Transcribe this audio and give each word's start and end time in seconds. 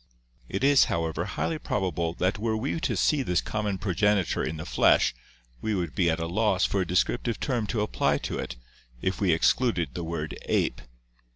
It 0.49 0.63
is, 0.63 0.85
however, 0.85 1.25
highly 1.25 1.59
probable 1.59 2.15
that 2.15 2.39
were 2.39 2.57
we 2.57 2.79
to 2.79 2.97
see 2.97 3.21
this 3.21 3.39
common 3.39 3.77
progenitor 3.77 4.43
in 4.43 4.57
the 4.57 4.65
flesh 4.65 5.13
we 5.61 5.75
would 5.75 5.93
be 5.93 6.09
at 6.09 6.19
a 6.19 6.25
loss 6.25 6.65
for 6.65 6.81
a 6.81 6.87
descriptive 6.87 7.39
term 7.39 7.67
to 7.67 7.81
apply 7.81 8.17
to 8.25 8.39
it 8.39 8.55
if 9.03 9.21
we 9.21 9.31
excluded 9.31 9.89
the 9.93 10.03
word 10.03 10.35
ape. 10.45 10.81